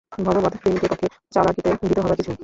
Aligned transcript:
ভগবৎ-প্রেমিকের 0.21 0.89
পক্ষে 0.91 1.07
চালাকিতে 1.33 1.69
ভীত 1.81 1.97
হবার 1.97 2.17
কিছুই 2.17 2.29
নেই। 2.29 2.39